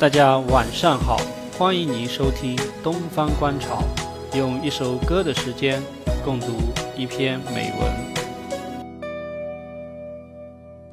[0.00, 1.16] 大家晚上好，
[1.58, 3.82] 欢迎您收听《东方观潮》，
[4.38, 5.82] 用一首歌的时间
[6.24, 6.46] 共读
[6.96, 9.02] 一篇美文。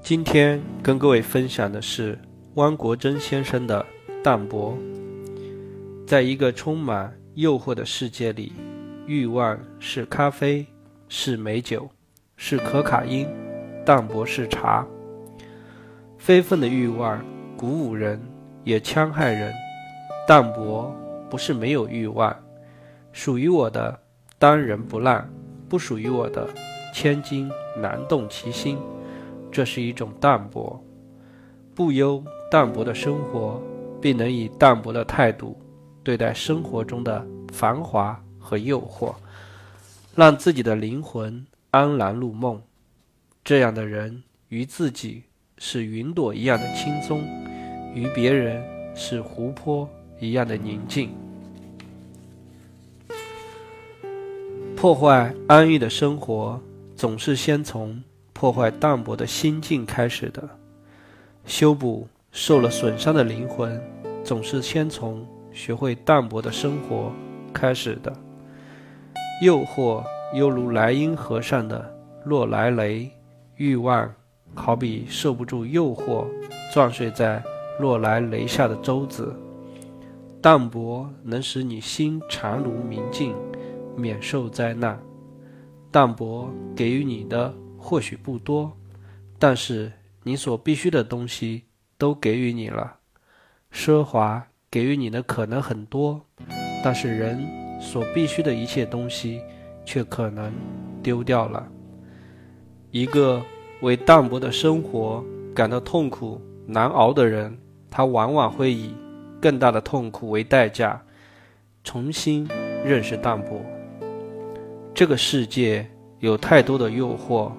[0.02, 2.18] 今天跟各位分享的是
[2.55, 3.86] 汪国真先生的
[4.24, 4.76] 《淡泊》。
[6.08, 8.53] 在一个充满诱惑的世界里，
[9.06, 10.65] 欲望是咖啡，
[11.10, 11.87] 是美酒，
[12.37, 13.28] 是可卡因；
[13.85, 14.83] 淡泊是茶。
[16.17, 17.23] 非分的欲望
[17.55, 18.20] 鼓舞人。
[18.66, 19.54] 也戕害人。
[20.27, 20.94] 淡泊
[21.30, 22.35] 不是没有欲望，
[23.13, 23.98] 属于我的
[24.38, 25.30] 当仁不让，
[25.70, 26.49] 不属于我的
[26.94, 27.49] 千金
[27.80, 28.77] 难动其心。
[29.52, 30.84] 这是一种淡泊，
[31.73, 33.62] 不忧淡泊的生活，
[34.02, 35.58] 并能以淡泊的态度
[36.03, 39.13] 对待生活中的繁华和诱惑，
[40.16, 42.61] 让自己的灵魂安然入梦。
[43.44, 45.23] 这样的人，与自己
[45.59, 47.23] 是云朵一样的轻松。
[47.95, 48.62] 与别人
[48.94, 51.09] 是湖泊一样的宁静。
[54.75, 56.61] 破坏安逸的生活，
[56.95, 58.03] 总是先从
[58.34, 60.42] 破坏淡泊的心境开始的；
[61.45, 63.81] 修补受了损伤的灵魂，
[64.23, 67.12] 总是先从学会淡泊的生活
[67.53, 68.14] 开始的。
[69.41, 70.03] 诱惑
[70.34, 73.09] 犹如莱茵河上的洛莱雷，
[73.56, 74.14] 欲望
[74.53, 76.25] 好比受不住诱惑，
[76.73, 77.41] 撞碎在。
[77.80, 79.36] 若来雷下的舟子，
[80.42, 83.36] 淡泊能使你心常如明镜，
[83.95, 85.00] 免受灾难。
[85.92, 88.72] 淡泊给予你的或许不多，
[89.40, 89.92] 但是
[90.23, 91.64] 你所必须的东西
[91.98, 92.98] 都给予你了。
[93.72, 96.22] 奢华给予你的可能很多，
[96.84, 97.46] 但是人
[97.81, 99.42] 所必须的一切东西
[99.84, 100.52] 却可能
[101.03, 101.68] 丢掉了。
[102.92, 103.42] 一个
[103.81, 107.58] 为淡泊的生活感到痛苦难熬的人。
[107.97, 108.93] 他往往会以
[109.39, 111.01] 更大的痛苦为代价，
[111.81, 112.45] 重新
[112.83, 113.61] 认识淡泊。
[114.93, 115.89] 这个世界
[116.19, 117.53] 有太多的诱惑，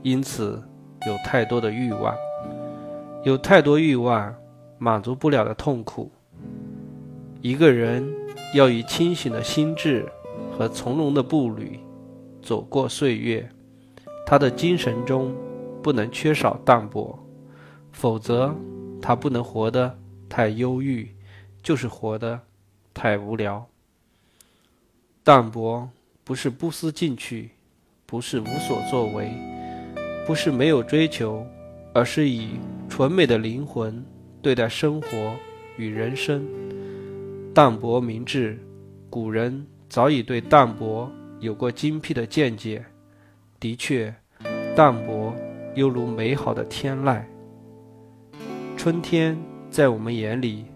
[0.00, 0.62] 因此
[1.06, 2.16] 有太多的欲望，
[3.24, 4.34] 有太多欲望
[4.78, 6.10] 满足不了的痛苦。
[7.42, 8.10] 一个人
[8.54, 10.10] 要以清醒的心智
[10.50, 11.78] 和从容的步履
[12.40, 13.46] 走过岁月，
[14.24, 15.34] 他的精神中
[15.82, 17.18] 不能缺少淡泊，
[17.92, 18.54] 否则。
[19.00, 21.08] 他不能活得太忧郁，
[21.62, 22.40] 就是活得
[22.92, 23.66] 太无聊。
[25.22, 25.88] 淡泊
[26.22, 27.50] 不是不思进取，
[28.06, 29.30] 不是无所作为，
[30.26, 31.46] 不是没有追求，
[31.92, 32.50] 而是以
[32.88, 34.04] 纯美的灵魂
[34.42, 35.34] 对待生活
[35.76, 36.46] 与人生。
[37.54, 38.58] 淡泊明志，
[39.08, 42.84] 古人早已对淡泊有过精辟的见解。
[43.60, 44.14] 的确，
[44.76, 45.34] 淡泊
[45.74, 47.22] 犹如美好的天籁。
[48.84, 49.34] 春天
[49.70, 50.66] 在我们眼里，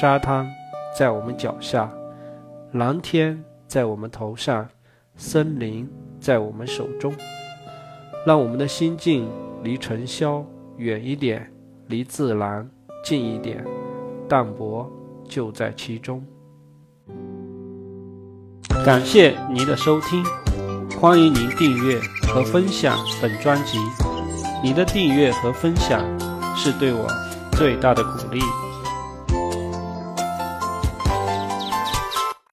[0.00, 0.50] 沙滩
[0.96, 1.92] 在我们脚下，
[2.72, 3.38] 蓝天
[3.68, 4.66] 在我们头上，
[5.14, 5.86] 森林
[6.18, 7.12] 在我们手中。
[8.24, 9.28] 让我们的心境
[9.62, 10.42] 离尘嚣
[10.78, 11.52] 远一点，
[11.88, 12.66] 离自然
[13.04, 13.62] 近一点，
[14.26, 14.90] 淡泊
[15.28, 16.24] 就在其中。
[18.82, 20.24] 感谢您的收听，
[20.98, 23.76] 欢迎您订阅和分享本专辑。
[24.64, 26.02] 您的订阅和分享
[26.56, 27.06] 是对我。
[27.60, 28.69] 最大的鼓励。